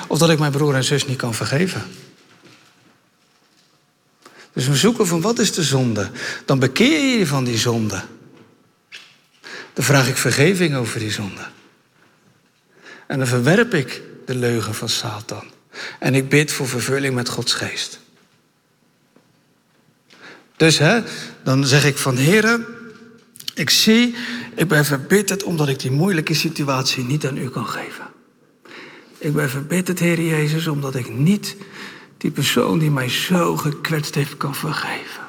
[0.07, 1.83] Of dat ik mijn broer en zus niet kan vergeven.
[4.53, 6.11] Dus we zoeken van wat is de zonde?
[6.45, 8.03] Dan bekeer je je van die zonde.
[9.73, 11.57] Dan vraag ik vergeving over die zonde.
[13.09, 15.45] En dan verwerp ik de leugen van Satan.
[15.99, 18.01] En ik bid voor vervulling met Gods geest.
[20.57, 21.01] Dus hè,
[21.43, 22.67] dan zeg ik van Heren,
[23.55, 24.15] ik zie,
[24.55, 28.07] ik ben verbitterd omdat ik die moeilijke situatie niet aan u kan geven.
[29.19, 31.57] Ik ben verbitterd, Heer Jezus, omdat ik niet
[32.19, 35.27] die persoon die mij zo gekwetst heeft kan vergeven.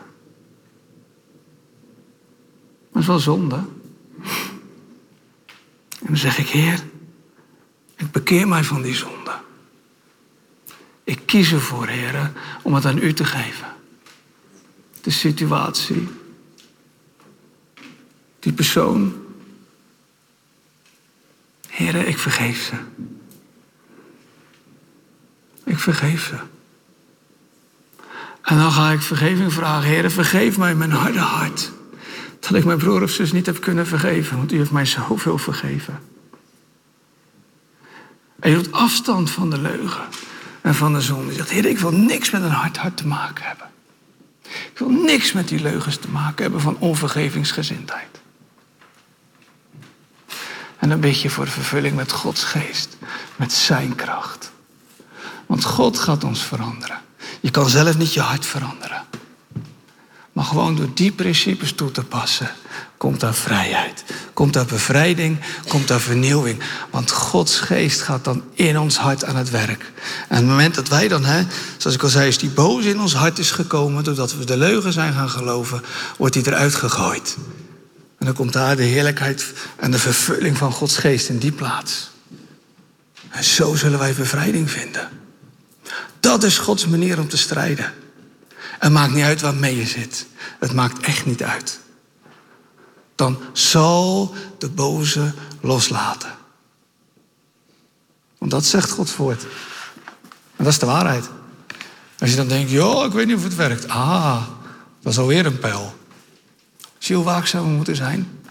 [2.92, 3.56] Dat is wel zonde.
[6.00, 6.80] En dan zeg ik, Heer,
[8.00, 9.32] ik bekeer mij van die zonde.
[11.04, 12.32] Ik kies ervoor, Heer,
[12.62, 13.68] om het aan u te geven.
[15.02, 16.08] De situatie,
[18.40, 19.14] die persoon.
[21.68, 22.74] Heren, ik vergeef ze.
[25.64, 26.36] Ik vergeef ze.
[28.42, 29.90] En dan ga ik vergeving vragen.
[29.90, 31.72] Heren, vergeef mij mijn harde hart.
[32.40, 34.38] Dat ik mijn broer of zus niet heb kunnen vergeven.
[34.38, 36.09] Want u heeft mij zoveel vergeven.
[38.41, 40.08] Je doet afstand van de leugen
[40.62, 41.32] en van de zonde.
[41.32, 43.67] Je zegt, Heer, ik wil niks met een hard hart te maken hebben.
[44.43, 48.19] Ik wil niks met die leugens te maken hebben van onvergevingsgezindheid.
[50.78, 52.97] En dan bid je voor de vervulling met Gods geest,
[53.36, 54.52] met zijn kracht.
[55.45, 56.99] Want God gaat ons veranderen.
[57.39, 59.04] Je kan zelf niet je hart veranderen.
[60.34, 62.52] Maar gewoon door die principes toe te passen,
[63.00, 64.04] komt daar vrijheid.
[64.34, 66.60] Komt daar bevrijding, komt daar vernieuwing.
[66.90, 69.92] Want Gods geest gaat dan in ons hart aan het werk.
[70.28, 71.44] En het moment dat wij dan, hè,
[71.78, 74.58] zoals ik al zei, is die boze in ons hart is gekomen, doordat we de
[74.58, 75.82] leugen zijn gaan geloven,
[76.18, 77.38] wordt die eruit gegooid.
[78.18, 79.45] En dan komt daar de heerlijkheid
[79.76, 82.10] en de vervulling van Gods geest in die plaats.
[83.30, 85.10] En zo zullen wij bevrijding vinden.
[86.20, 87.93] Dat is Gods manier om te strijden.
[88.80, 90.26] Het maakt niet uit waarmee je zit.
[90.60, 91.80] Het maakt echt niet uit.
[93.20, 96.36] Dan zal de boze loslaten.
[98.38, 99.43] Want dat zegt Gods woord.
[100.55, 101.30] En dat is de waarheid.
[102.20, 103.88] Als je dan denkt, joh, ik weet niet of het werkt.
[103.88, 104.43] Ah,
[105.01, 105.93] dat is alweer een pijl.
[106.97, 108.41] Zie hoe waakzaam we moeten zijn?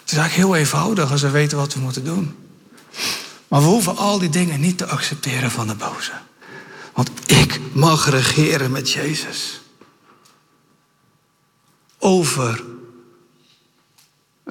[0.00, 2.36] Het is eigenlijk heel eenvoudig als we weten wat we moeten doen.
[3.48, 6.12] Maar we hoeven al die dingen niet te accepteren van de boze.
[6.92, 9.60] Want ik mag regeren met Jezus.
[12.06, 12.64] Over.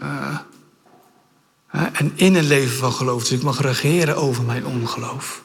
[0.03, 0.37] Uh,
[1.71, 3.21] en in een leven van geloof.
[3.21, 5.41] Dus ik mag regeren over mijn ongeloof.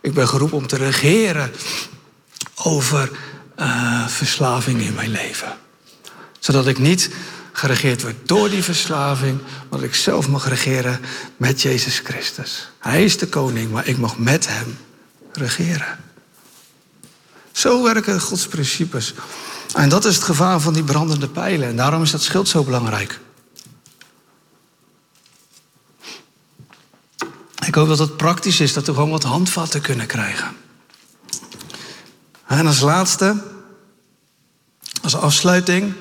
[0.00, 1.52] Ik ben geroepen om te regeren
[2.54, 3.10] over
[3.58, 5.58] uh, verslaving in mijn leven.
[6.38, 7.10] Zodat ik niet
[7.52, 9.40] geregeerd word door die verslaving,
[9.70, 11.00] maar ik zelf mag regeren
[11.36, 12.70] met Jezus Christus.
[12.78, 14.76] Hij is de koning, maar ik mag met hem
[15.32, 15.98] regeren.
[17.52, 19.14] Zo werken Gods principes.
[19.74, 21.68] En dat is het gevaar van die brandende pijlen.
[21.68, 23.20] En daarom is dat schild zo belangrijk.
[27.66, 30.56] Ik hoop dat het praktisch is, dat we gewoon wat handvatten kunnen krijgen.
[32.46, 33.42] En als laatste,
[35.02, 35.92] als afsluiting,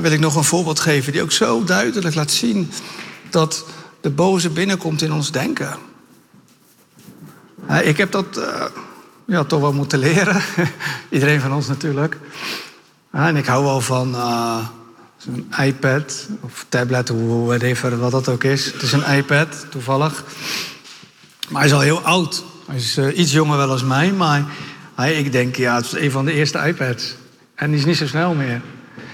[0.00, 2.70] wil ik nog een voorbeeld geven die ook zo duidelijk laat zien
[3.30, 3.64] dat
[4.00, 5.76] de boze binnenkomt in ons denken.
[7.82, 8.64] Ik heb dat uh,
[9.26, 10.42] ja, toch wel moeten leren.
[11.10, 12.18] Iedereen van ons natuurlijk.
[13.10, 14.14] En ik hou wel van
[15.26, 17.12] een iPad of tablet,
[17.44, 18.64] whatever, wat dat ook is.
[18.72, 20.24] Het is een iPad, toevallig.
[21.48, 22.44] Maar hij is al heel oud.
[22.66, 24.44] Hij is uh, iets jonger wel als mij, maar
[24.94, 27.14] hij, ik denk, ja, het is een van de eerste iPads.
[27.54, 28.60] En die is niet zo snel meer.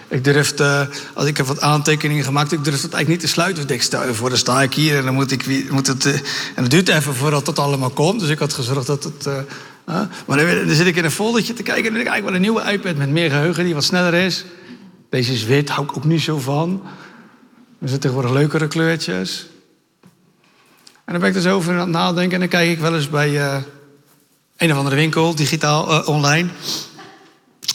[0.08, 3.62] Ik durfde, als ik heb wat aantekeningen gemaakt, ik durf het eigenlijk niet te sluiten.
[3.62, 6.06] Ik denk, stel voor, dan sta ik hier en dan moet ik moet het.
[6.06, 6.12] Uh,
[6.54, 8.20] en het duurt even voordat het allemaal komt.
[8.20, 9.26] Dus ik had gezorgd dat het.
[10.26, 12.40] Maar dan, zit ik in een foldertje te kijken en dan denk ik wel een
[12.40, 14.44] nieuwe iPad met meer geheugen die wat sneller is.
[15.10, 16.82] Deze is wit, hou ik ook niet zo van.
[17.80, 19.46] Er zitten tegenwoordig leukere kleurtjes.
[21.04, 23.10] En dan ben ik zo over aan het nadenken en dan kijk ik wel eens
[23.10, 23.64] bij
[24.56, 26.48] een of andere winkel, digitaal, online.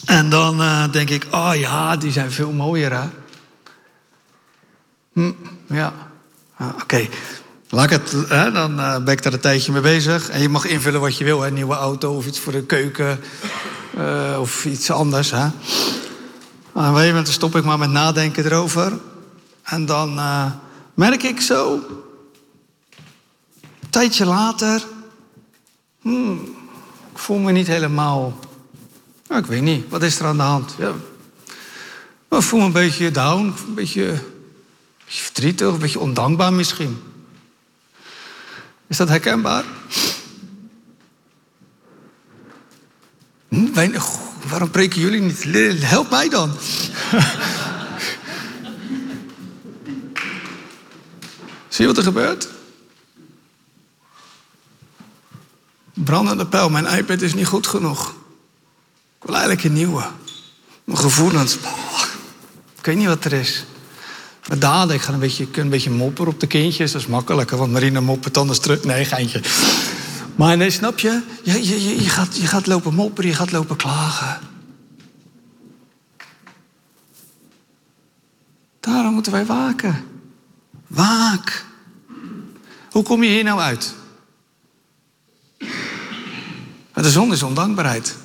[0.04, 3.08] En dan uh, denk ik, oh ja, die zijn veel mooier, hè?
[5.12, 5.32] Hm,
[5.66, 5.92] ja,
[6.56, 7.08] ah, oké.
[7.70, 10.28] Laat het, dan uh, ben ik daar een tijdje mee bezig.
[10.28, 13.20] En je mag invullen wat je wil, een nieuwe auto of iets voor de keuken
[13.98, 15.30] uh, of iets anders.
[15.30, 15.46] Hè?
[16.72, 18.98] Op een stop ik maar met nadenken erover.
[19.62, 20.20] En dan
[20.94, 21.72] merk ik zo,
[23.80, 24.82] een tijdje later,
[26.00, 26.40] hmm,
[27.12, 28.38] ik voel me niet helemaal
[29.30, 30.74] nou, ik weet niet, wat is er aan de hand?
[30.78, 30.92] Ja.
[32.30, 34.20] ik voel me een beetje down, een beetje, een
[35.04, 37.02] beetje verdrietig, een beetje ondankbaar misschien.
[38.90, 39.64] Is dat herkenbaar?
[43.48, 43.90] Hm,
[44.48, 45.44] waarom preken jullie niet?
[45.82, 46.50] Help mij dan.
[51.68, 52.48] Zie je wat er gebeurt?
[55.92, 58.08] Brandende pijl, mijn iPad is niet goed genoeg.
[59.18, 60.06] Ik wil eigenlijk een nieuwe.
[60.84, 61.54] Mijn gevoelens.
[62.78, 63.64] ik weet niet wat er is.
[64.48, 66.92] Mijn daden, ik ga een beetje, ik een beetje mopperen op de kindjes.
[66.92, 68.84] Dat is makkelijker, want Marina moppert anders terug.
[68.84, 69.40] Nee, geintje.
[70.36, 71.22] Maar nee, snap je?
[71.42, 74.38] Je, je, je, je, gaat, je gaat lopen mopperen, je gaat lopen klagen.
[78.80, 80.04] Daarom moeten wij waken.
[80.86, 81.64] Waak.
[82.90, 83.94] Hoe kom je hier nou uit?
[86.94, 88.16] De zon is ondankbaarheid.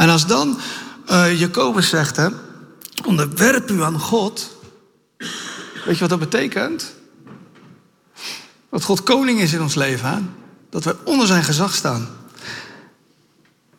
[0.00, 0.60] En als dan
[1.10, 2.28] uh, Jacobus zegt, hè,
[3.04, 4.56] onderwerp u aan God.
[5.84, 6.94] Weet je wat dat betekent?
[8.70, 10.08] Dat God koning is in ons leven.
[10.08, 10.18] Hè?
[10.70, 12.08] Dat we onder zijn gezag staan.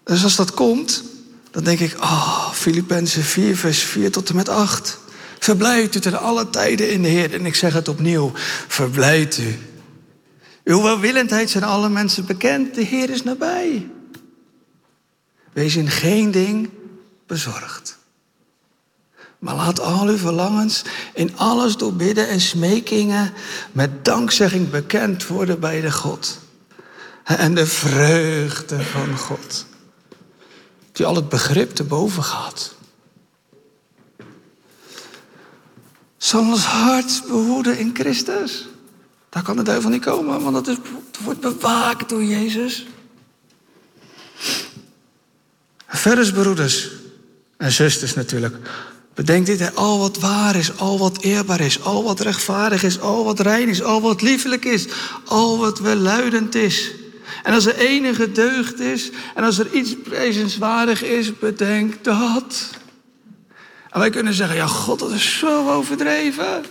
[0.03, 1.03] Dus als dat komt,
[1.51, 4.99] dan denk ik, oh, Filippenzen 4, vers 4 tot en met 8.
[5.39, 7.33] Verblijft u ten alle tijden in de Heer.
[7.33, 8.31] En ik zeg het opnieuw,
[8.67, 9.59] verblijft u.
[10.63, 12.75] Uw welwillendheid zijn alle mensen bekend.
[12.75, 13.89] De Heer is nabij.
[15.53, 16.69] Wees in geen ding
[17.27, 17.99] bezorgd.
[19.39, 20.81] Maar laat al uw verlangens
[21.13, 23.33] in alles door bidden en smekingen
[23.71, 26.39] met dankzegging bekend worden bij de God.
[27.23, 29.65] En de vreugde van God.
[30.91, 32.75] Die al het begrip te boven gaat.
[36.17, 38.67] Zal ons hart behoeden in Christus.
[39.29, 40.77] Daar kan de duivel niet komen, want dat, is,
[41.23, 42.87] wordt bewaakt door Jezus.
[45.91, 46.89] Verder, broeders
[47.57, 48.55] en zusters natuurlijk.
[49.13, 53.23] Bedenk dit, al wat waar is, al wat eerbaar is, al wat rechtvaardig is, al
[53.23, 54.87] wat rein is, al wat liefelijk is,
[55.25, 56.91] al wat welluidend is.
[57.43, 62.69] En als er enige deugd is en als er iets prijzenswaardig is, bedenk dat.
[63.89, 66.63] En wij kunnen zeggen, ja God, dat is zo overdreven.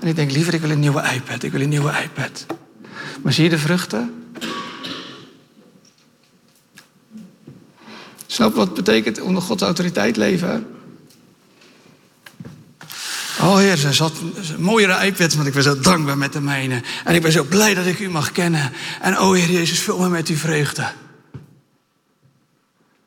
[0.00, 2.46] En ik denk, liever ik wil een nieuwe iPad, ik wil een nieuwe iPad.
[3.22, 4.17] Maar zie je de vruchten?
[8.38, 10.66] Snap wat betekent onder Gods autoriteit leven?
[13.40, 14.12] Oh Heer, ze zat
[14.58, 16.82] mooiere iPads, want ik ben zo dankbaar met de mijne.
[17.04, 18.72] En ik ben zo blij dat ik u mag kennen.
[19.00, 20.82] En oh Heer Jezus, vul me met uw vreugde.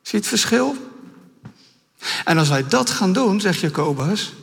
[0.02, 0.76] Zie je het verschil?
[2.26, 4.34] En als wij dat gaan doen, zegt Jacobus,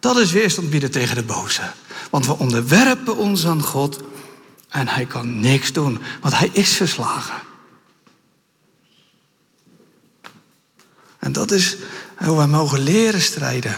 [0.00, 1.62] dat is weerstand bieden tegen de boze.
[2.10, 4.00] Want we onderwerpen ons aan God
[4.68, 7.52] en hij kan niks doen, want hij is verslagen.
[11.24, 11.76] En dat is
[12.16, 13.76] hoe wij mogen leren strijden.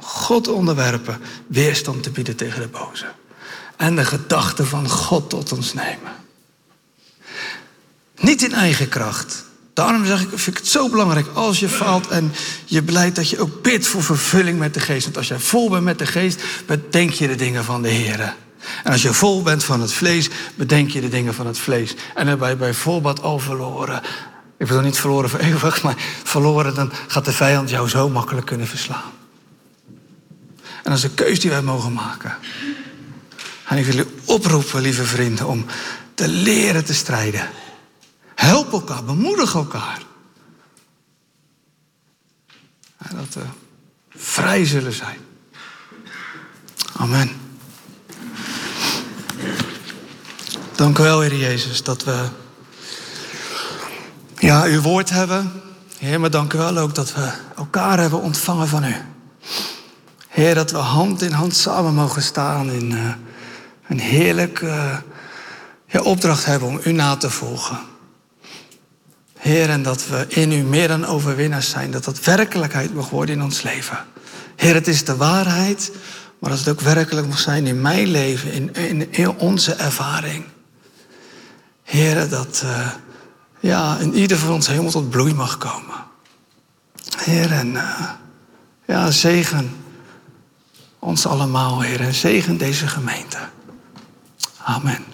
[0.00, 3.06] God onderwerpen, weerstand te bieden tegen de boze.
[3.76, 6.12] En de gedachten van God tot ons nemen.
[8.16, 9.44] Niet in eigen kracht.
[9.72, 12.32] Daarom zeg ik, vind ik het zo belangrijk als je faalt en
[12.64, 15.04] je blijkt dat je ook bidt voor vervulling met de geest.
[15.04, 18.34] Want als jij vol bent met de geest, bedenk je de dingen van de Heer.
[18.84, 21.94] En als je vol bent van het vlees, bedenk je de dingen van het vlees.
[22.14, 24.02] En je bij voorbaat al verloren.
[24.58, 25.94] Ik bedoel niet verloren voor eeuwig, maar
[26.24, 29.12] verloren, dan gaat de vijand jou zo makkelijk kunnen verslaan.
[30.58, 32.36] En dat is de keus die wij mogen maken.
[33.64, 35.66] En ik wil u oproepen, lieve vrienden, om
[36.14, 37.50] te leren te strijden.
[38.34, 40.02] Help elkaar, bemoedig elkaar.
[42.98, 43.42] En dat we
[44.16, 45.18] vrij zullen zijn.
[46.96, 47.30] Amen.
[50.74, 52.28] Dank u wel, Heer Jezus, dat we
[54.38, 55.52] ja, uw woord hebben.
[55.98, 58.94] Heer, maar dank u wel ook dat we elkaar hebben ontvangen van u.
[60.28, 63.08] Heer, dat we hand in hand samen mogen staan in uh,
[63.88, 64.96] een heerlijke uh,
[65.86, 67.78] ja, opdracht hebben om u na te volgen.
[69.38, 71.90] Heer, en dat we in u meer dan overwinnaars zijn.
[71.90, 73.98] Dat dat werkelijkheid mag worden in ons leven.
[74.56, 75.92] Heer, het is de waarheid,
[76.38, 80.44] maar dat het ook werkelijk mag zijn in mijn leven, in, in, onze ervaring.
[81.82, 82.88] Heer, dat uh,
[83.60, 85.96] ja, in ieder van ons helemaal tot bloei mag komen.
[87.16, 88.10] Heer, en uh,
[88.86, 89.76] ja, zegen
[90.98, 93.38] ons allemaal, Heer, en zegen deze gemeente.
[94.64, 95.04] Amen.